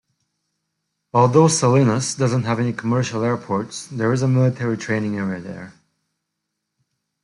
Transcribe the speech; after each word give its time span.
Although 1.13 1.47
Salinas 1.47 2.15
doesn't 2.15 2.41
have 2.45 2.59
any 2.59 2.73
commercial 2.73 3.23
airports, 3.23 3.85
there 3.85 4.11
is 4.11 4.23
a 4.23 4.27
military 4.27 4.75
training 4.75 5.15
area 5.17 5.39
there. 5.39 5.73